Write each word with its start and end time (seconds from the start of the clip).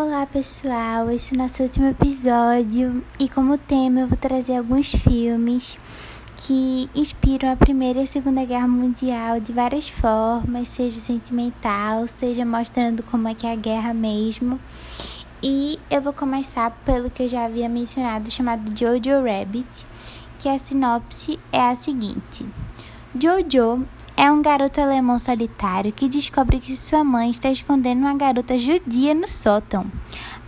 Olá 0.00 0.24
pessoal, 0.26 1.10
esse 1.10 1.34
é 1.34 1.36
o 1.36 1.42
nosso 1.42 1.60
último 1.60 1.88
episódio 1.88 3.02
e 3.18 3.28
como 3.28 3.58
tema 3.58 4.02
eu 4.02 4.06
vou 4.06 4.16
trazer 4.16 4.56
alguns 4.56 4.94
filmes 4.94 5.76
que 6.36 6.88
inspiram 6.94 7.50
a 7.50 7.56
Primeira 7.56 7.98
e 7.98 8.02
a 8.04 8.06
Segunda 8.06 8.44
Guerra 8.44 8.68
Mundial 8.68 9.40
de 9.40 9.52
várias 9.52 9.88
formas, 9.88 10.68
seja 10.68 11.00
sentimental, 11.00 12.06
seja 12.06 12.46
mostrando 12.46 13.02
como 13.02 13.26
é 13.26 13.34
que 13.34 13.44
é 13.44 13.50
a 13.50 13.56
guerra 13.56 13.92
mesmo. 13.92 14.60
E 15.42 15.80
eu 15.90 16.00
vou 16.00 16.12
começar 16.12 16.70
pelo 16.84 17.10
que 17.10 17.24
eu 17.24 17.28
já 17.28 17.46
havia 17.46 17.68
mencionado, 17.68 18.30
chamado 18.30 18.70
Jojo 18.78 19.24
Rabbit, 19.24 19.84
que 20.38 20.48
a 20.48 20.60
sinopse 20.60 21.40
é 21.50 21.60
a 21.60 21.74
seguinte. 21.74 22.46
Jojo 23.20 23.84
é 24.18 24.32
um 24.32 24.42
garoto 24.42 24.80
alemão 24.80 25.16
solitário 25.16 25.92
que 25.92 26.08
descobre 26.08 26.58
que 26.58 26.76
sua 26.76 27.04
mãe 27.04 27.30
está 27.30 27.50
escondendo 27.50 28.00
uma 28.00 28.16
garota 28.16 28.58
judia 28.58 29.14
no 29.14 29.28
sótão. 29.28 29.86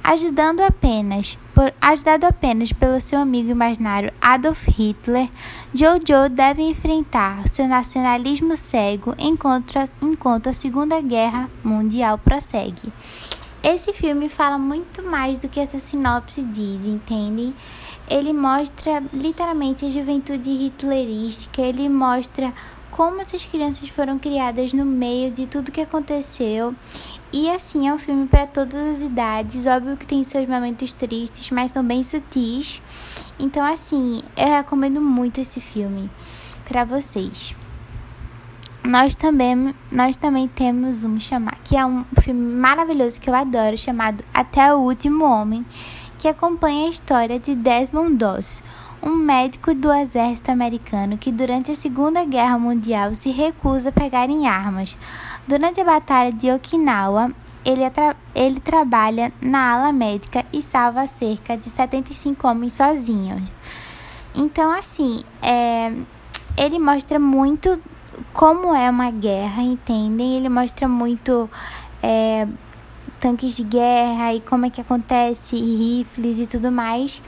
Ajudando 0.02 0.60
apenas, 0.62 1.38
por, 1.54 1.72
ajudado 1.80 2.26
apenas 2.26 2.72
pelo 2.72 3.00
seu 3.00 3.20
amigo 3.20 3.48
imaginário 3.48 4.12
Adolf 4.20 4.66
Hitler, 4.66 5.28
Jojo 5.72 6.28
deve 6.28 6.62
enfrentar 6.62 7.46
seu 7.46 7.68
nacionalismo 7.68 8.56
cego 8.56 9.14
enquanto, 9.16 9.72
enquanto 10.02 10.48
a 10.48 10.54
Segunda 10.54 11.00
Guerra 11.00 11.48
Mundial 11.62 12.18
prossegue. 12.18 12.92
Esse 13.62 13.92
filme 13.92 14.28
fala 14.28 14.58
muito 14.58 15.00
mais 15.08 15.38
do 15.38 15.48
que 15.48 15.60
essa 15.60 15.78
sinopse 15.78 16.42
diz, 16.42 16.86
entendem? 16.86 17.54
Ele 18.08 18.32
mostra 18.32 19.00
literalmente 19.12 19.84
a 19.84 19.90
juventude 19.90 20.50
hitlerística, 20.50 21.62
ele 21.62 21.88
mostra 21.88 22.52
como 23.00 23.22
essas 23.22 23.46
crianças 23.46 23.88
foram 23.88 24.18
criadas 24.18 24.74
no 24.74 24.84
meio 24.84 25.30
de 25.30 25.46
tudo 25.46 25.72
que 25.72 25.80
aconteceu. 25.80 26.74
E 27.32 27.48
assim, 27.48 27.88
é 27.88 27.94
um 27.94 27.98
filme 27.98 28.26
para 28.26 28.46
todas 28.46 28.78
as 28.98 29.00
idades. 29.00 29.64
Óbvio 29.64 29.96
que 29.96 30.04
tem 30.04 30.22
seus 30.22 30.46
momentos 30.46 30.92
tristes, 30.92 31.50
mas 31.50 31.70
são 31.70 31.82
bem 31.82 32.02
sutis. 32.02 32.82
Então, 33.38 33.64
assim, 33.64 34.20
eu 34.36 34.48
recomendo 34.48 35.00
muito 35.00 35.40
esse 35.40 35.62
filme 35.62 36.10
para 36.66 36.84
vocês. 36.84 37.56
Nós 38.84 39.14
também, 39.14 39.74
nós 39.90 40.18
também 40.18 40.46
temos 40.46 41.02
um 41.02 41.18
chamar, 41.18 41.58
que 41.64 41.78
é 41.78 41.86
um 41.86 42.04
filme 42.20 42.54
maravilhoso 42.54 43.18
que 43.18 43.30
eu 43.30 43.34
adoro, 43.34 43.78
chamado 43.78 44.22
Até 44.34 44.74
o 44.74 44.80
Último 44.80 45.24
Homem, 45.24 45.64
que 46.18 46.28
acompanha 46.28 46.86
a 46.86 46.90
história 46.90 47.40
de 47.40 47.54
Desmond 47.54 48.16
Doss, 48.16 48.62
um 49.02 49.14
médico 49.14 49.74
do 49.74 49.92
exército 49.92 50.50
americano 50.50 51.16
que 51.16 51.32
durante 51.32 51.70
a 51.70 51.76
Segunda 51.76 52.24
Guerra 52.24 52.58
Mundial 52.58 53.14
se 53.14 53.30
recusa 53.30 53.88
a 53.88 53.92
pegar 53.92 54.28
em 54.28 54.46
armas. 54.46 54.96
Durante 55.46 55.80
a 55.80 55.84
Batalha 55.84 56.32
de 56.32 56.50
Okinawa, 56.50 57.32
ele, 57.64 57.88
tra 57.90 58.16
ele 58.34 58.60
trabalha 58.60 59.32
na 59.40 59.72
ala 59.72 59.92
médica 59.92 60.44
e 60.52 60.62
salva 60.62 61.06
cerca 61.06 61.56
de 61.56 61.68
75 61.68 62.46
homens 62.46 62.74
sozinhos. 62.74 63.42
Então, 64.34 64.70
assim, 64.70 65.22
é, 65.42 65.92
ele 66.56 66.78
mostra 66.78 67.18
muito 67.18 67.80
como 68.32 68.74
é 68.74 68.88
uma 68.88 69.10
guerra, 69.10 69.62
entendem? 69.62 70.36
Ele 70.36 70.48
mostra 70.48 70.86
muito 70.86 71.48
é, 72.02 72.46
tanques 73.20 73.56
de 73.56 73.64
guerra 73.64 74.34
e 74.34 74.40
como 74.40 74.66
é 74.66 74.70
que 74.70 74.80
acontece, 74.80 75.56
rifles 75.56 76.38
e 76.38 76.46
tudo 76.46 76.72
mais. 76.72 77.22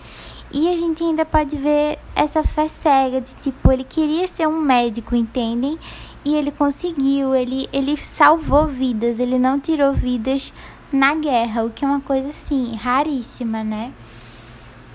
E 0.52 0.68
a 0.68 0.76
gente 0.76 1.02
ainda 1.02 1.24
pode 1.24 1.56
ver 1.56 1.98
essa 2.14 2.42
fé 2.42 2.68
cega 2.68 3.20
de 3.20 3.34
tipo, 3.36 3.72
ele 3.72 3.84
queria 3.84 4.28
ser 4.28 4.46
um 4.46 4.60
médico, 4.60 5.14
entendem? 5.14 5.78
E 6.24 6.34
ele 6.34 6.50
conseguiu, 6.50 7.34
ele, 7.34 7.68
ele 7.72 7.96
salvou 7.96 8.66
vidas, 8.66 9.18
ele 9.18 9.38
não 9.38 9.58
tirou 9.58 9.92
vidas 9.92 10.52
na 10.92 11.14
guerra, 11.14 11.64
o 11.64 11.70
que 11.70 11.84
é 11.84 11.88
uma 11.88 12.00
coisa 12.00 12.28
assim, 12.28 12.76
raríssima, 12.76 13.64
né? 13.64 13.92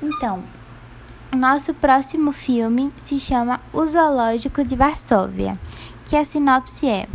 Então, 0.02 0.44
nosso 1.32 1.74
próximo 1.74 2.32
filme 2.32 2.94
se 2.96 3.20
chama 3.20 3.60
O 3.74 3.86
Zoológico 3.86 4.64
de 4.64 4.76
Varsóvia, 4.76 5.60
que 6.06 6.16
a 6.16 6.24
sinopse 6.24 6.88
é 6.88 7.08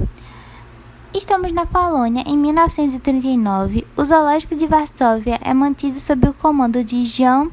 Estamos 1.14 1.52
na 1.52 1.66
Polônia 1.66 2.24
em 2.26 2.38
1939. 2.38 3.86
O 3.94 4.02
Zoológico 4.02 4.56
de 4.56 4.66
Varsóvia 4.66 5.38
é 5.42 5.52
mantido 5.52 6.00
sob 6.00 6.26
o 6.26 6.32
comando 6.32 6.82
de 6.82 7.04
Jan 7.04 7.50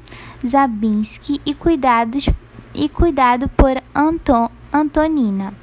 Zabinski 0.47 1.41
e, 1.45 1.53
cuidados, 1.53 2.29
e 2.73 2.87
cuidado 2.87 3.49
por 3.49 3.81
Anton, 3.93 4.49
Antonina, 4.71 5.53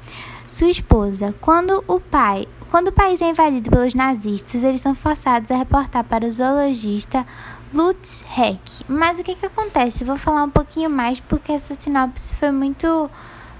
sua 0.47 0.69
esposa. 0.69 1.33
Quando 1.41 1.83
o 1.87 1.99
pai 1.99 2.45
quando 2.69 2.89
o 2.89 2.91
país 2.91 3.21
é 3.21 3.29
invadido 3.29 3.69
pelos 3.69 3.95
nazistas, 3.95 4.61
eles 4.61 4.81
são 4.81 4.93
forçados 4.93 5.49
a 5.49 5.55
reportar 5.55 6.03
para 6.03 6.25
o 6.25 6.31
zoologista 6.31 7.25
Lutz 7.73 8.23
Heck. 8.37 8.83
Mas 8.87 9.19
o 9.19 9.23
que, 9.23 9.33
que 9.33 9.45
acontece? 9.45 10.03
vou 10.03 10.17
falar 10.17 10.43
um 10.43 10.49
pouquinho 10.49 10.89
mais 10.89 11.19
porque 11.19 11.53
essa 11.53 11.73
sinopse 11.73 12.35
foi 12.35 12.51
muito, 12.51 13.09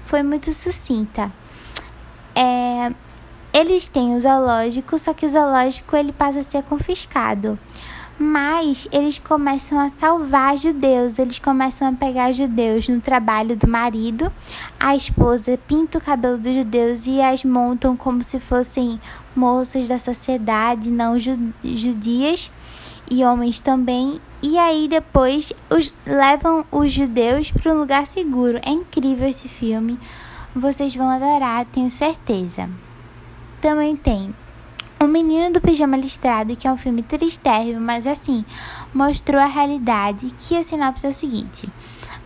foi 0.04 0.22
muito 0.22 0.52
sucinta. 0.52 1.32
É, 2.34 2.92
eles 3.52 3.88
têm 3.88 4.14
o 4.14 4.20
zoológico, 4.20 4.98
só 4.98 5.12
que 5.12 5.26
o 5.26 5.28
zoológico 5.28 5.96
ele 5.96 6.12
passa 6.12 6.40
a 6.40 6.42
ser 6.42 6.62
confiscado. 6.62 7.58
Mas 8.20 8.88
eles 8.90 9.20
começam 9.20 9.78
a 9.78 9.88
salvar 9.88 10.58
judeus, 10.58 11.20
eles 11.20 11.38
começam 11.38 11.88
a 11.88 11.92
pegar 11.92 12.32
judeus 12.32 12.88
no 12.88 13.00
trabalho 13.00 13.56
do 13.56 13.68
marido. 13.68 14.32
A 14.78 14.96
esposa 14.96 15.56
pinta 15.68 15.98
o 15.98 16.00
cabelo 16.00 16.36
dos 16.36 16.52
judeus 16.52 17.06
e 17.06 17.22
as 17.22 17.44
montam 17.44 17.96
como 17.96 18.24
se 18.24 18.40
fossem 18.40 19.00
moças 19.36 19.86
da 19.86 20.00
sociedade, 20.00 20.90
não 20.90 21.16
judias, 21.62 22.50
e 23.08 23.24
homens 23.24 23.60
também. 23.60 24.18
E 24.42 24.58
aí 24.58 24.88
depois 24.88 25.52
os, 25.70 25.94
levam 26.04 26.64
os 26.72 26.92
judeus 26.92 27.52
para 27.52 27.72
um 27.72 27.78
lugar 27.78 28.04
seguro. 28.04 28.58
É 28.64 28.70
incrível 28.70 29.28
esse 29.28 29.48
filme. 29.48 29.96
Vocês 30.56 30.92
vão 30.92 31.08
adorar, 31.08 31.64
tenho 31.66 31.88
certeza. 31.88 32.68
Também 33.60 33.96
tem 33.96 34.32
O 35.00 35.06
Menino 35.06 35.52
do 35.52 35.60
Pijama 35.60 35.96
Listrado, 35.96 36.54
que 36.54 36.68
é 36.68 36.72
um 36.72 36.76
filme 36.76 37.02
tristérrimo, 37.02 37.80
mas 37.80 38.06
assim, 38.06 38.44
mostrou 38.94 39.40
a 39.40 39.46
realidade, 39.46 40.32
que 40.38 40.56
a 40.56 40.62
sinopse 40.62 41.06
é 41.06 41.08
o 41.08 41.12
seguinte. 41.12 41.68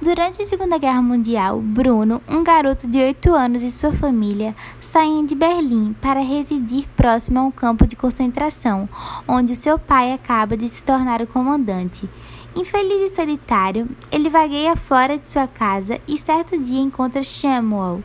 Durante 0.00 0.42
a 0.42 0.46
Segunda 0.46 0.78
Guerra 0.78 1.00
Mundial, 1.00 1.60
Bruno, 1.60 2.20
um 2.28 2.42
garoto 2.42 2.86
de 2.86 2.98
8 2.98 3.32
anos 3.34 3.62
e 3.62 3.70
sua 3.70 3.92
família 3.92 4.54
saem 4.80 5.24
de 5.24 5.34
Berlim 5.34 5.94
para 6.02 6.20
residir 6.20 6.86
próximo 6.96 7.38
a 7.38 7.44
um 7.44 7.50
campo 7.50 7.86
de 7.86 7.96
concentração, 7.96 8.88
onde 9.26 9.52
o 9.52 9.56
seu 9.56 9.78
pai 9.78 10.12
acaba 10.12 10.56
de 10.56 10.68
se 10.68 10.84
tornar 10.84 11.22
o 11.22 11.26
comandante. 11.26 12.10
Infeliz 12.54 13.10
e 13.10 13.14
solitário, 13.14 13.88
ele 14.10 14.28
vagueia 14.28 14.76
fora 14.76 15.16
de 15.16 15.26
sua 15.26 15.48
casa 15.48 15.98
e 16.06 16.18
certo 16.18 16.58
dia 16.60 16.82
encontra 16.82 17.24
Samuel, 17.24 18.02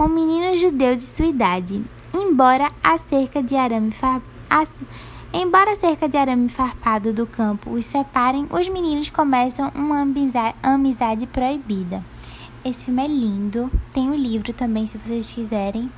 um 0.00 0.08
menino 0.08 0.56
judeu 0.56 0.96
de 0.96 1.02
sua 1.02 1.26
idade. 1.26 1.84
Embora 2.14 2.70
a 2.82 2.96
cerca 2.96 3.42
de 3.42 3.54
arame 3.54 3.90
farpado, 3.90 4.24
embora 5.30 5.76
cerca 5.76 6.08
de 6.08 6.16
arame 6.16 6.48
farpado 6.48 7.12
do 7.12 7.26
campo 7.26 7.70
os 7.72 7.84
separem, 7.84 8.48
os 8.50 8.66
meninos 8.70 9.10
começam 9.10 9.70
uma 9.74 10.00
amizade, 10.00 10.56
amizade 10.62 11.26
proibida. 11.26 12.02
Esse 12.64 12.86
filme 12.86 13.04
é 13.04 13.08
lindo, 13.08 13.70
tem 13.92 14.08
o 14.08 14.12
um 14.12 14.16
livro 14.16 14.54
também 14.54 14.86
se 14.86 14.96
vocês 14.96 15.30
quiserem. 15.30 15.90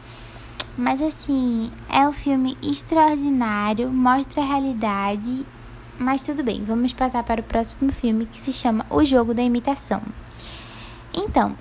Mas 0.77 1.01
assim, 1.01 1.71
é 1.89 2.09
um 2.09 2.13
filme 2.13 2.59
extraordinário, 2.61 3.89
mostra 3.89 4.43
a 4.43 4.47
realidade. 4.47 5.47
Mas 5.99 6.25
tudo 6.25 6.43
bem, 6.43 6.65
vamos 6.65 6.93
passar 6.93 7.23
para 7.23 7.41
o 7.41 7.45
próximo 7.45 7.93
filme 7.93 8.27
que 8.27 8.41
se 8.41 8.53
chama 8.53 8.85
O 8.91 9.05
Jogo 9.05 9.33
da 9.33 9.43
Imitação. 9.43 10.03
Então, 11.15 11.57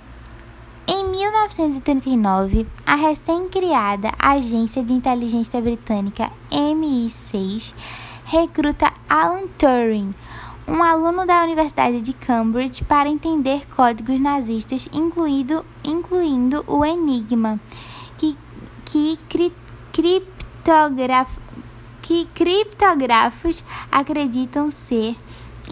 em 0.86 1.08
1939, 1.08 2.66
a 2.84 2.96
recém-criada 2.96 4.12
Agência 4.18 4.82
de 4.82 4.92
Inteligência 4.92 5.60
Britânica 5.60 6.30
MI6 6.50 7.72
recruta 8.24 8.92
Alan 9.08 9.46
Turing, 9.56 10.12
um 10.66 10.82
aluno 10.82 11.24
da 11.24 11.42
Universidade 11.42 12.00
de 12.00 12.12
Cambridge, 12.12 12.84
para 12.84 13.08
entender 13.08 13.66
códigos 13.68 14.18
nazistas, 14.18 14.88
incluído, 14.92 15.64
incluindo 15.84 16.64
o 16.66 16.84
Enigma, 16.84 17.60
que, 18.18 18.36
que, 18.84 19.16
cri, 19.28 19.52
que 22.04 22.28
criptógrafos 22.34 23.64
acreditam 23.90 24.70
ser 24.70 25.16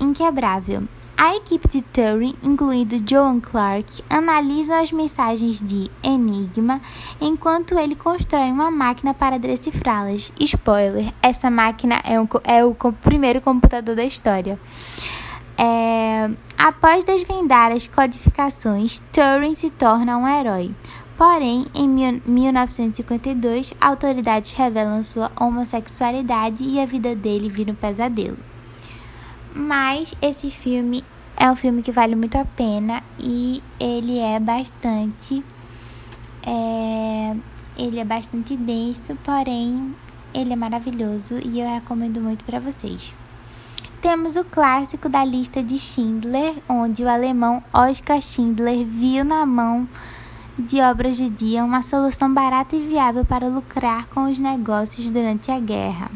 inquebrável. 0.00 0.82
A 1.14 1.36
equipe 1.36 1.68
de 1.68 1.82
Turing, 1.82 2.34
incluindo 2.42 2.96
Joan 3.08 3.38
Clark, 3.38 4.02
analisa 4.08 4.80
as 4.80 4.90
mensagens 4.90 5.60
de 5.60 5.90
Enigma 6.02 6.80
enquanto 7.20 7.78
ele 7.78 7.94
constrói 7.94 8.50
uma 8.50 8.70
máquina 8.70 9.12
para 9.12 9.38
decifrá-las. 9.38 10.32
Spoiler: 10.40 11.12
essa 11.22 11.50
máquina 11.50 12.00
é, 12.02 12.18
um, 12.18 12.26
é 12.44 12.64
o 12.64 12.74
primeiro 12.74 13.42
computador 13.42 13.94
da 13.94 14.04
história. 14.04 14.58
É, 15.56 16.30
após 16.56 17.04
desvendar 17.04 17.70
as 17.72 17.86
codificações, 17.86 19.00
Turing 19.12 19.52
se 19.52 19.68
torna 19.68 20.16
um 20.16 20.26
herói. 20.26 20.74
Porém, 21.22 21.66
em 21.72 21.88
1952, 21.88 23.74
autoridades 23.80 24.50
revelam 24.54 25.04
sua 25.04 25.30
homossexualidade 25.38 26.64
e 26.64 26.80
a 26.80 26.84
vida 26.84 27.14
dele 27.14 27.48
vira 27.48 27.70
um 27.70 27.76
pesadelo. 27.76 28.36
Mas 29.54 30.16
esse 30.20 30.50
filme 30.50 31.04
é 31.36 31.48
um 31.48 31.54
filme 31.54 31.80
que 31.80 31.92
vale 31.92 32.16
muito 32.16 32.36
a 32.36 32.44
pena 32.44 33.04
e 33.20 33.62
ele 33.78 34.18
é 34.18 34.40
bastante. 34.40 35.44
É, 36.44 37.36
ele 37.76 38.00
é 38.00 38.04
bastante 38.04 38.56
denso, 38.56 39.16
porém 39.22 39.94
ele 40.34 40.52
é 40.52 40.56
maravilhoso 40.56 41.38
e 41.44 41.60
eu 41.60 41.68
recomendo 41.72 42.20
muito 42.20 42.42
para 42.42 42.58
vocês. 42.58 43.14
Temos 44.00 44.34
o 44.34 44.44
clássico 44.44 45.08
da 45.08 45.24
lista 45.24 45.62
de 45.62 45.78
Schindler, 45.78 46.56
onde 46.68 47.04
o 47.04 47.08
alemão 47.08 47.62
Oskar 47.72 48.20
Schindler 48.20 48.84
viu 48.84 49.24
na 49.24 49.46
mão 49.46 49.86
de 50.58 50.80
obras 50.80 51.16
judia 51.16 51.64
uma 51.64 51.82
solução 51.82 52.32
barata 52.32 52.76
e 52.76 52.86
viável 52.86 53.24
para 53.24 53.48
lucrar 53.48 54.06
com 54.08 54.30
os 54.30 54.38
negócios 54.38 55.10
durante 55.10 55.50
a 55.50 55.58
guerra. 55.58 56.10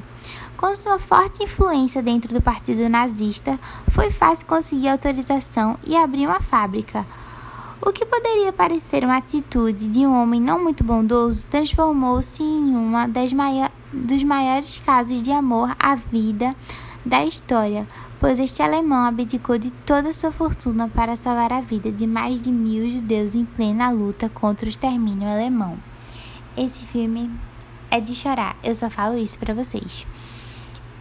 Com 0.57 0.75
sua 0.75 0.99
forte 0.99 1.45
influência 1.45 2.03
dentro 2.03 2.33
do 2.33 2.41
partido 2.41 2.89
nazista, 2.89 3.57
foi 3.91 4.11
fácil 4.11 4.47
conseguir 4.47 4.89
autorização 4.89 5.79
e 5.85 5.97
abrir 5.97 6.27
uma 6.27 6.41
fábrica. 6.41 7.07
O 7.81 7.93
que 7.93 8.07
poderia 8.07 8.53
parecer 8.53 9.05
uma 9.05 9.19
atitude 9.19 9.87
de 9.87 10.01
um 10.01 10.21
homem 10.21 10.41
não 10.41 10.63
muito 10.63 10.83
bondoso 10.83 11.47
transformou-se 11.47 12.43
em 12.43 12.73
maior, 13.35 13.71
dos 13.93 14.23
maiores 14.23 14.79
casos 14.79 15.23
de 15.23 15.31
amor 15.31 15.75
à 15.79 15.95
vida 15.95 16.55
da 17.07 17.25
história, 17.25 17.87
pois 18.19 18.41
este 18.41 18.61
alemão 18.61 19.07
abdicou 19.07 19.57
de 19.57 19.71
toda 19.71 20.13
sua 20.13 20.33
fortuna 20.33 20.89
para 20.89 21.15
salvar 21.15 21.53
a 21.53 21.61
vida 21.61 21.93
de 21.93 22.05
mais 22.05 22.43
de 22.43 22.51
mil 22.51 22.91
judeus 22.91 23.37
em 23.37 23.45
plena 23.45 23.91
luta 23.91 24.29
contra 24.29 24.67
o 24.67 24.69
extermínio 24.69 25.29
alemão. 25.29 25.79
Esse 26.57 26.85
filme 26.85 27.31
é 27.93 28.01
de 28.01 28.13
chorar, 28.13 28.57
eu 28.65 28.75
só 28.75 28.91
falo 28.91 29.17
isso 29.17 29.39
para 29.39 29.55
vocês. 29.55 30.05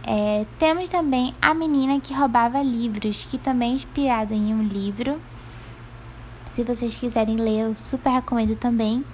É, 0.04 0.46
temos 0.60 0.88
também 0.88 1.34
A 1.42 1.52
Menina 1.52 1.98
que 1.98 2.14
Roubava 2.14 2.62
Livros, 2.62 3.26
que 3.28 3.36
também 3.36 3.72
é 3.72 3.74
inspirado 3.74 4.32
em 4.32 4.54
um 4.54 4.62
livro. 4.62 5.18
Se 6.52 6.62
vocês 6.62 6.96
quiserem 6.96 7.34
ler, 7.34 7.62
eu 7.62 7.76
super 7.82 8.10
recomendo 8.10 8.54
também. 8.54 9.04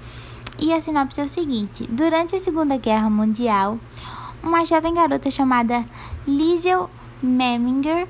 E 0.58 0.70
a 0.74 0.82
sinopse 0.82 1.22
é 1.22 1.24
o 1.24 1.28
seguinte: 1.28 1.88
Durante 1.90 2.36
a 2.36 2.38
Segunda 2.38 2.76
Guerra 2.76 3.08
Mundial, 3.08 3.78
uma 4.42 4.64
jovem 4.64 4.94
garota 4.94 5.30
chamada 5.30 5.84
Liesel 6.26 6.90
Memminger 7.22 8.08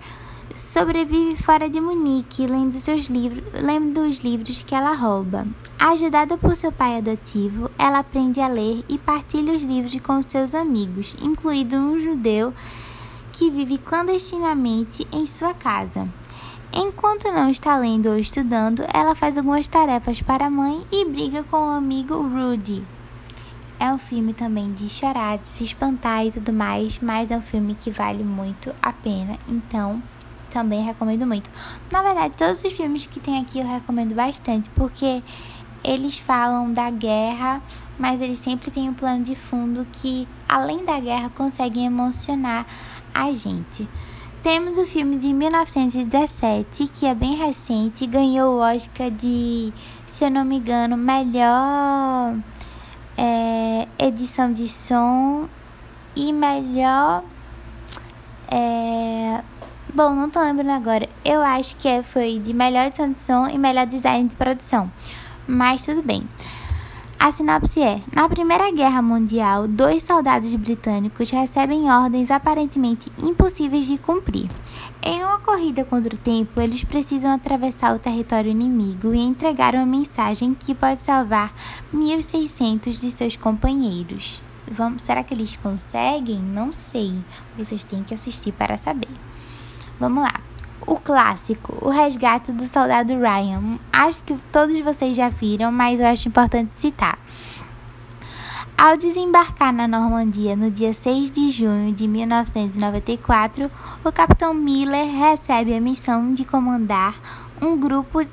sobrevive 0.55 1.37
fora 1.43 1.69
de 1.69 1.81
Munique, 1.81 2.47
lendo, 2.47 2.79
seus 2.79 3.07
livros, 3.07 3.43
lendo 3.55 4.01
os 4.03 4.19
livros 4.19 4.63
que 4.63 4.75
ela 4.75 4.95
rouba. 4.95 5.47
Ajudada 5.79 6.37
por 6.37 6.55
seu 6.57 6.71
pai 6.71 6.99
adotivo, 6.99 7.71
ela 7.79 7.99
aprende 7.99 8.41
a 8.41 8.49
ler 8.49 8.85
e 8.89 8.99
partilha 8.99 9.55
os 9.55 9.63
livros 9.63 9.97
com 10.01 10.23
seus 10.23 10.55
amigos, 10.55 11.17
incluindo 11.21 11.77
um 11.77 11.99
judeu 11.99 12.53
que 13.33 13.51
vive 13.51 13.79
clandestinamente 13.79 15.07
em 15.11 15.27
sua 15.27 15.55
casa. 15.55 16.09
Enquanto 16.73 17.33
não 17.33 17.51
está 17.51 17.77
lendo 17.77 18.09
ou 18.09 18.19
estudando, 18.19 18.85
ela 18.93 19.15
faz 19.15 19.37
algumas 19.37 19.69
tarefas 19.69 20.23
para 20.23 20.47
a 20.47 20.51
mãe 20.51 20.83
e 20.91 21.05
briga 21.05 21.43
com 21.45 21.57
o 21.57 21.71
amigo 21.71 22.15
Rudy. 22.15 22.83
É 23.83 23.93
um 23.93 23.99
filme 23.99 24.33
também 24.33 24.73
de 24.73 24.89
chorar, 24.89 25.39
de 25.39 25.45
se 25.45 25.65
espantar 25.65 26.25
e 26.25 26.31
tudo 26.31 26.53
mais, 26.53 27.01
mas 27.03 27.33
é 27.33 27.37
um 27.37 27.43
filme 27.43 27.75
que 27.75 27.91
vale 27.91 28.23
muito 28.23 28.73
a 28.81 28.93
pena. 28.93 29.37
Então, 29.49 30.01
também 30.53 30.85
recomendo 30.85 31.27
muito. 31.27 31.51
Na 31.91 32.01
verdade, 32.01 32.37
todos 32.37 32.63
os 32.63 32.73
filmes 32.73 33.07
que 33.07 33.19
tem 33.19 33.41
aqui 33.41 33.59
eu 33.59 33.67
recomendo 33.67 34.15
bastante, 34.15 34.71
porque 34.71 35.21
eles 35.83 36.17
falam 36.17 36.73
da 36.73 36.91
guerra, 36.91 37.61
mas 37.99 38.21
eles 38.21 38.39
sempre 38.39 38.71
têm 38.71 38.89
um 38.89 38.95
plano 38.95 39.25
de 39.25 39.35
fundo 39.35 39.85
que, 39.91 40.29
além 40.49 40.85
da 40.85 41.01
guerra, 41.01 41.29
conseguem 41.31 41.87
emocionar 41.87 42.65
a 43.13 43.33
gente. 43.33 43.89
Temos 44.45 44.79
o 44.79 44.87
filme 44.87 45.17
de 45.17 45.33
1917, 45.33 46.87
que 46.87 47.05
é 47.05 47.17
bem 47.17 47.35
recente, 47.35 48.07
ganhou 48.07 48.59
o 48.59 48.61
Oscar 48.61 49.11
de, 49.11 49.73
se 50.07 50.25
eu 50.25 50.31
não 50.31 50.45
me 50.45 50.59
engano, 50.59 50.97
melhor 50.97 52.37
é, 53.17 53.89
edição 53.99 54.53
de 54.53 54.69
som 54.69 55.49
e 56.15 56.33
melhor 56.33 57.23
é, 58.49 59.43
Bom, 59.95 60.15
não 60.15 60.31
tô 60.31 60.41
lembrando 60.41 60.71
agora. 60.71 61.07
Eu 61.23 61.43
acho 61.43 61.77
que 61.77 62.03
foi 62.03 62.39
de 62.39 62.55
melhor 62.55 62.87
edição 62.87 63.13
de 63.13 63.21
som 63.21 63.47
e 63.47 63.59
melhor 63.59 63.87
design 63.87 64.27
de 64.27 64.35
produção. 64.35 64.91
Mas 65.47 65.85
tudo 65.85 66.03
bem. 66.03 66.27
A 67.25 67.31
sinopse 67.31 67.81
é: 67.81 68.03
Na 68.13 68.29
Primeira 68.29 68.73
Guerra 68.73 69.01
Mundial, 69.01 69.69
dois 69.69 70.03
soldados 70.03 70.53
britânicos 70.57 71.31
recebem 71.31 71.89
ordens 71.89 72.33
aparentemente 72.33 73.13
impossíveis 73.17 73.87
de 73.87 73.97
cumprir. 73.97 74.49
Em 75.01 75.23
uma 75.23 75.39
corrida 75.39 75.85
contra 75.85 76.17
o 76.17 76.19
tempo, 76.19 76.61
eles 76.61 76.83
precisam 76.83 77.33
atravessar 77.33 77.95
o 77.95 77.99
território 78.01 78.51
inimigo 78.51 79.15
e 79.15 79.21
entregar 79.21 79.73
uma 79.77 79.87
mensagem 79.87 80.53
que 80.53 80.75
pode 80.75 80.99
salvar 80.99 81.53
1.600 81.95 83.01
de 83.01 83.13
seus 83.13 83.37
companheiros. 83.37 84.43
Vamos, 84.69 85.03
será 85.03 85.23
que 85.23 85.33
eles 85.33 85.55
conseguem? 85.55 86.41
Não 86.41 86.73
sei. 86.73 87.15
Vocês 87.57 87.85
têm 87.85 88.03
que 88.03 88.15
assistir 88.15 88.51
para 88.51 88.77
saber. 88.77 89.11
Vamos 90.01 90.25
lá. 90.25 90.41
O 90.87 90.97
clássico, 90.97 91.77
O 91.81 91.91
Resgate 91.91 92.53
do 92.53 92.67
Soldado 92.67 93.13
Ryan. 93.15 93.79
Acho 93.93 94.23
que 94.25 94.37
todos 94.51 94.79
vocês 94.81 95.17
já 95.17 95.29
viram, 95.29 95.71
mas 95.71 96.01
eu 96.01 96.07
acho 96.07 96.29
importante 96.29 96.71
citar. 96.75 97.19
Ao 98.77 98.97
desembarcar 98.97 99.73
na 99.73 99.87
Normandia 99.87 100.57
no 100.57 100.69
dia 100.71 100.93
6 100.93 101.31
de 101.31 101.51
junho 101.51 101.93
de 101.93 102.09
1994, 102.09 103.71
o 104.05 104.11
capitão 104.11 104.53
Miller 104.53 105.07
recebe 105.07 105.73
a 105.73 105.81
missão 105.81 106.35
de 106.35 106.45
comandar 106.45 107.15
um 107.61 107.79
grupo 107.79 108.25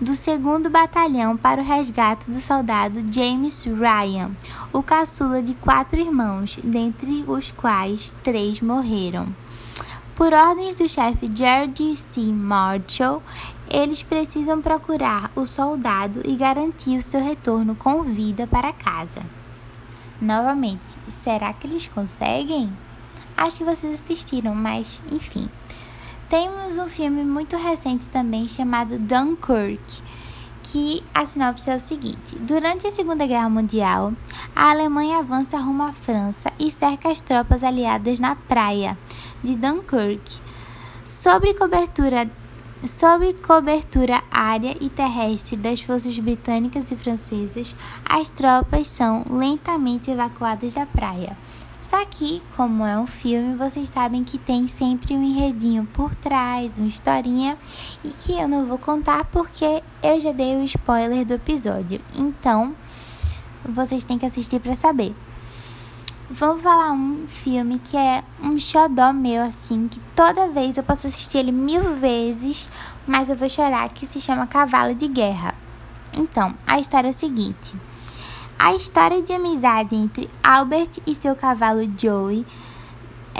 do 0.00 0.12
2 0.12 0.66
Batalhão 0.68 1.36
para 1.36 1.60
o 1.60 1.64
resgate 1.64 2.28
do 2.28 2.40
soldado 2.40 3.00
James 3.12 3.64
Ryan, 3.64 4.32
o 4.72 4.82
caçula 4.82 5.40
de 5.40 5.54
quatro 5.54 6.00
irmãos, 6.00 6.58
dentre 6.64 7.24
os 7.28 7.52
quais 7.52 8.12
três 8.24 8.60
morreram. 8.60 9.28
Por 10.14 10.34
ordens 10.34 10.74
do 10.74 10.86
chefe 10.86 11.26
George 11.34 11.96
C. 11.96 12.20
Marshall, 12.20 13.22
eles 13.68 14.02
precisam 14.02 14.60
procurar 14.60 15.32
o 15.34 15.46
soldado 15.46 16.20
e 16.26 16.36
garantir 16.36 16.98
o 16.98 17.02
seu 17.02 17.24
retorno 17.24 17.74
com 17.74 18.02
vida 18.02 18.46
para 18.46 18.74
casa. 18.74 19.22
Novamente, 20.20 20.98
será 21.08 21.52
que 21.54 21.66
eles 21.66 21.86
conseguem? 21.86 22.70
Acho 23.34 23.56
que 23.56 23.64
vocês 23.64 24.00
assistiram, 24.00 24.54
mas 24.54 25.02
enfim. 25.10 25.48
Temos 26.28 26.76
um 26.76 26.88
filme 26.88 27.24
muito 27.24 27.56
recente 27.56 28.06
também 28.08 28.46
chamado 28.46 28.98
Dunkirk, 28.98 30.02
que 30.62 31.02
a 31.14 31.24
sinopse 31.24 31.70
é 31.70 31.76
o 31.76 31.80
seguinte: 31.80 32.36
Durante 32.38 32.86
a 32.86 32.90
Segunda 32.90 33.26
Guerra 33.26 33.48
Mundial, 33.48 34.12
a 34.54 34.70
Alemanha 34.70 35.18
avança 35.18 35.58
rumo 35.58 35.82
à 35.82 35.92
França 35.92 36.52
e 36.58 36.70
cerca 36.70 37.10
as 37.10 37.20
tropas 37.20 37.64
aliadas 37.64 38.20
na 38.20 38.34
praia 38.36 38.96
de 39.42 39.56
Dunkirk. 39.56 40.40
Sobre 41.04 41.54
cobertura 41.54 42.30
Sob 42.86 43.32
cobertura 43.34 44.24
área 44.28 44.76
e 44.80 44.88
terrestre 44.88 45.56
das 45.56 45.80
forças 45.80 46.18
britânicas 46.18 46.90
e 46.90 46.96
francesas, 46.96 47.76
as 48.04 48.28
tropas 48.28 48.88
são 48.88 49.24
lentamente 49.30 50.10
evacuadas 50.10 50.74
da 50.74 50.84
praia. 50.84 51.36
Só 51.80 52.04
que, 52.04 52.42
como 52.56 52.84
é 52.84 52.98
um 52.98 53.06
filme, 53.06 53.54
vocês 53.54 53.88
sabem 53.88 54.24
que 54.24 54.36
tem 54.36 54.66
sempre 54.66 55.14
um 55.14 55.22
enredinho 55.22 55.86
por 55.92 56.14
trás, 56.16 56.76
uma 56.76 56.88
historinha, 56.88 57.56
e 58.04 58.08
que 58.08 58.32
eu 58.32 58.48
não 58.48 58.66
vou 58.66 58.78
contar 58.78 59.26
porque 59.26 59.82
eu 60.02 60.20
já 60.20 60.32
dei 60.32 60.56
o 60.56 60.64
spoiler 60.64 61.24
do 61.24 61.34
episódio. 61.34 62.00
Então, 62.16 62.74
vocês 63.64 64.04
têm 64.04 64.18
que 64.18 64.26
assistir 64.26 64.60
para 64.60 64.74
saber. 64.74 65.14
Vamos 66.30 66.62
falar 66.62 66.92
um 66.92 67.26
filme 67.26 67.78
que 67.78 67.96
é 67.96 68.22
um 68.42 68.58
xodó 68.58 69.12
meu, 69.12 69.42
assim, 69.42 69.86
que 69.88 70.00
toda 70.16 70.48
vez 70.48 70.76
eu 70.76 70.82
posso 70.82 71.06
assistir 71.06 71.38
ele 71.38 71.52
mil 71.52 71.96
vezes, 71.96 72.68
mas 73.06 73.28
eu 73.28 73.36
vou 73.36 73.48
chorar, 73.48 73.90
que 73.90 74.06
se 74.06 74.20
chama 74.20 74.46
Cavalo 74.46 74.94
de 74.94 75.08
Guerra. 75.08 75.54
Então, 76.16 76.54
a 76.66 76.78
história 76.78 77.08
é 77.08 77.10
o 77.10 77.14
seguinte. 77.14 77.74
A 78.58 78.74
história 78.74 79.20
de 79.20 79.32
amizade 79.32 79.94
entre 79.94 80.30
Albert 80.42 81.00
e 81.06 81.14
seu 81.14 81.34
cavalo 81.34 81.82
Joey 81.98 82.46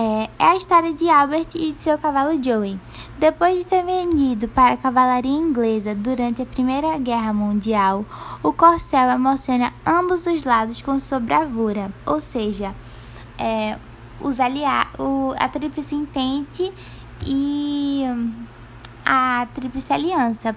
é, 0.03 0.29
é, 0.37 0.45
a 0.45 0.57
história 0.57 0.93
de 0.93 1.09
Albert 1.09 1.49
e 1.55 1.71
de 1.73 1.81
seu 1.81 1.97
cavalo 1.97 2.43
Joey. 2.43 2.79
Depois 3.19 3.59
de 3.59 3.71
ser 3.71 3.85
vendido 3.85 4.49
para 4.49 4.75
a 4.75 4.77
cavalaria 4.77 5.31
inglesa 5.31 5.95
durante 5.95 6.43
a 6.43 6.47
Primeira 6.47 6.99
Guerra 6.99 7.33
Mundial, 7.33 8.05
o 8.43 8.53
corcel 8.53 9.11
emociona 9.11 9.73
ambos 9.87 10.27
os 10.27 10.43
lados 10.43 10.83
com 10.83 10.99
sua 10.99 11.21
bravura, 11.21 11.91
ou 12.05 12.21
seja, 12.21 12.75
é, 13.39 13.79
os 14.21 14.41
aliados, 14.41 15.37
a 15.39 15.49
Tríplice 15.49 15.95
Entente 15.95 16.73
e 17.25 18.03
a 19.07 19.47
Tríplice 19.55 19.93
Aliança, 19.93 20.53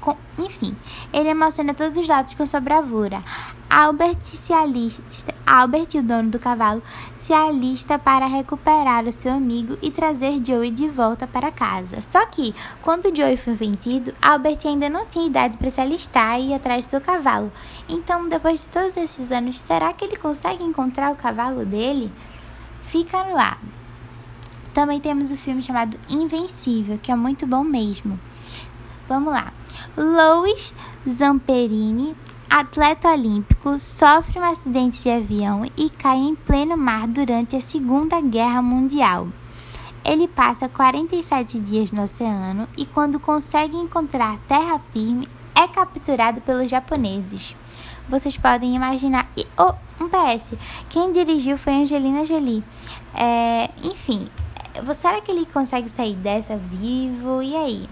com, 0.00 0.16
enfim, 0.38 0.74
ele 1.12 1.28
emociona 1.28 1.74
todos 1.74 1.98
os 1.98 2.08
lados 2.08 2.34
com 2.34 2.46
sua 2.46 2.60
bravura. 2.60 3.22
Albert 3.68 4.18
se 4.22 4.52
alista, 4.52 5.32
Albert, 5.46 5.94
o 5.94 6.02
dono 6.02 6.28
do 6.28 6.40
cavalo, 6.40 6.82
se 7.14 7.32
alista 7.32 7.98
para 7.98 8.26
recuperar 8.26 9.04
o 9.04 9.12
seu 9.12 9.32
amigo 9.32 9.78
e 9.80 9.92
trazer 9.92 10.40
Joey 10.44 10.72
de 10.72 10.88
volta 10.88 11.24
para 11.24 11.52
casa. 11.52 12.00
Só 12.00 12.26
que, 12.26 12.52
quando 12.82 13.14
Joey 13.14 13.36
foi 13.36 13.54
vendido, 13.54 14.12
Albert 14.20 14.58
ainda 14.64 14.88
não 14.88 15.06
tinha 15.06 15.26
idade 15.26 15.56
para 15.56 15.70
se 15.70 15.80
alistar 15.80 16.40
e 16.40 16.50
ir 16.50 16.54
atrás 16.54 16.84
do 16.84 16.90
seu 16.90 17.00
cavalo. 17.00 17.52
Então, 17.88 18.28
depois 18.28 18.64
de 18.64 18.72
todos 18.72 18.96
esses 18.96 19.30
anos, 19.30 19.60
será 19.60 19.92
que 19.92 20.04
ele 20.04 20.16
consegue 20.16 20.64
encontrar 20.64 21.12
o 21.12 21.16
cavalo 21.16 21.64
dele? 21.64 22.10
Fica 22.88 23.22
no 23.22 23.36
ar. 23.38 23.60
Também 24.74 25.00
temos 25.00 25.30
o 25.30 25.36
filme 25.36 25.62
chamado 25.62 25.96
Invencível, 26.08 26.98
que 27.00 27.12
é 27.12 27.14
muito 27.14 27.46
bom 27.46 27.62
mesmo. 27.62 28.18
Vamos 29.10 29.32
lá. 29.32 29.52
Louis 29.96 30.72
Zamperini, 31.08 32.14
atleta 32.48 33.08
olímpico, 33.08 33.76
sofre 33.80 34.38
um 34.38 34.44
acidente 34.44 35.02
de 35.02 35.10
avião 35.10 35.68
e 35.76 35.90
cai 35.90 36.16
em 36.16 36.36
pleno 36.36 36.76
mar 36.76 37.08
durante 37.08 37.56
a 37.56 37.60
Segunda 37.60 38.20
Guerra 38.20 38.62
Mundial. 38.62 39.26
Ele 40.04 40.28
passa 40.28 40.68
47 40.68 41.58
dias 41.58 41.90
no 41.90 42.04
oceano 42.04 42.68
e, 42.78 42.86
quando 42.86 43.18
consegue 43.18 43.76
encontrar 43.76 44.38
terra 44.46 44.80
firme, 44.92 45.28
é 45.56 45.66
capturado 45.66 46.40
pelos 46.42 46.70
japoneses. 46.70 47.56
Vocês 48.08 48.36
podem 48.36 48.76
imaginar. 48.76 49.28
E, 49.36 49.44
oh, 49.58 49.74
um 50.00 50.08
PS: 50.08 50.54
quem 50.88 51.10
dirigiu 51.10 51.58
foi 51.58 51.72
Angelina 51.72 52.24
Jolie. 52.24 52.62
É, 53.12 53.70
enfim, 53.82 54.28
será 54.94 55.20
que 55.20 55.32
ele 55.32 55.46
consegue 55.46 55.88
sair 55.88 56.14
dessa 56.14 56.56
vivo? 56.56 57.42
E 57.42 57.56
aí? 57.56 57.88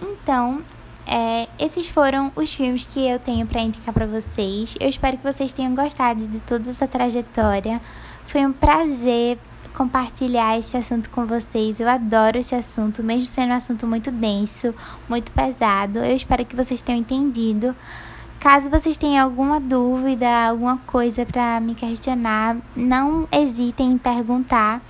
Então, 0.00 0.62
é, 1.06 1.48
esses 1.58 1.86
foram 1.86 2.32
os 2.34 2.52
filmes 2.52 2.84
que 2.84 3.06
eu 3.06 3.18
tenho 3.18 3.46
para 3.46 3.60
indicar 3.60 3.94
para 3.94 4.06
vocês. 4.06 4.74
Eu 4.80 4.88
espero 4.88 5.16
que 5.16 5.22
vocês 5.22 5.52
tenham 5.52 5.74
gostado 5.74 6.26
de 6.26 6.40
toda 6.40 6.68
essa 6.70 6.88
trajetória. 6.88 7.80
Foi 8.26 8.44
um 8.44 8.52
prazer 8.52 9.38
compartilhar 9.72 10.58
esse 10.58 10.76
assunto 10.76 11.10
com 11.10 11.26
vocês. 11.26 11.78
Eu 11.78 11.88
adoro 11.88 12.38
esse 12.38 12.54
assunto, 12.54 13.04
mesmo 13.04 13.26
sendo 13.26 13.50
um 13.50 13.56
assunto 13.56 13.86
muito 13.86 14.10
denso, 14.10 14.74
muito 15.08 15.30
pesado. 15.32 15.98
Eu 15.98 16.16
espero 16.16 16.44
que 16.44 16.56
vocês 16.56 16.82
tenham 16.82 17.00
entendido. 17.00 17.74
Caso 18.40 18.70
vocês 18.70 18.98
tenham 18.98 19.24
alguma 19.24 19.60
dúvida, 19.60 20.28
alguma 20.48 20.78
coisa 20.86 21.24
para 21.24 21.58
me 21.60 21.74
questionar, 21.74 22.56
não 22.74 23.26
hesitem 23.32 23.92
em 23.92 23.98
perguntar. 23.98 24.82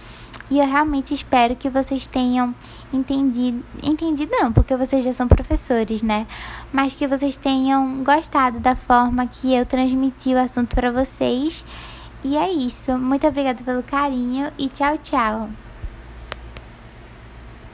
E 0.48 0.58
eu 0.60 0.66
realmente 0.66 1.12
espero 1.12 1.56
que 1.56 1.68
vocês 1.68 2.06
tenham 2.06 2.54
entendido, 2.92 3.64
entendido 3.82 4.30
não, 4.30 4.52
porque 4.52 4.76
vocês 4.76 5.04
já 5.04 5.12
são 5.12 5.26
professores, 5.26 6.02
né? 6.02 6.26
Mas 6.72 6.94
que 6.94 7.08
vocês 7.08 7.36
tenham 7.36 8.04
gostado 8.04 8.60
da 8.60 8.76
forma 8.76 9.26
que 9.26 9.52
eu 9.52 9.66
transmiti 9.66 10.34
o 10.34 10.38
assunto 10.38 10.74
para 10.74 10.92
vocês. 10.92 11.64
E 12.22 12.36
é 12.36 12.50
isso. 12.50 12.96
Muito 12.96 13.26
obrigada 13.26 13.62
pelo 13.64 13.82
carinho 13.82 14.52
e 14.56 14.68
tchau, 14.68 14.96
tchau. 14.98 15.48